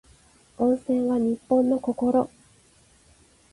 [0.57, 2.27] 温泉は日本の心